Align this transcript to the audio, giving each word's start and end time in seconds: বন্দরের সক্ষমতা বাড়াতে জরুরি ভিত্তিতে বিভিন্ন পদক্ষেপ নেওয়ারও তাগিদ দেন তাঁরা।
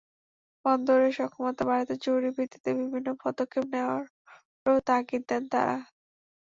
বন্দরের 0.65 1.11
সক্ষমতা 1.17 1.63
বাড়াতে 1.69 1.93
জরুরি 2.03 2.29
ভিত্তিতে 2.37 2.69
বিভিন্ন 2.79 3.07
পদক্ষেপ 3.23 3.63
নেওয়ারও 3.73 4.75
তাগিদ 4.87 5.21
দেন 5.29 5.43
তাঁরা। 5.51 5.77